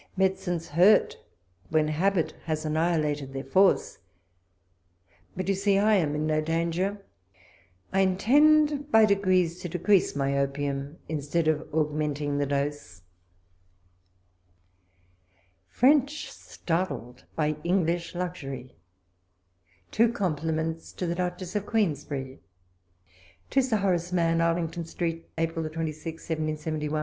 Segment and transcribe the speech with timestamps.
[0.17, 1.15] Medicines hurt
[1.69, 3.99] when habit has annihi lated their force;
[5.37, 7.05] but you see I am in no danger.
[7.93, 13.03] I intend by degrees to decrease my opium, in stead of augmenting the dose....
[15.79, 18.75] FJiFXCH STARTLED BY ENGLISH LUXURY
[19.91, 22.39] TWO COMPLIMENTS TO THE DUCHESS OF QUEEN SBERRY.
[23.51, 24.41] To Sir Horace Mann.
[24.41, 26.99] Arlington Street, April 2b, 1771....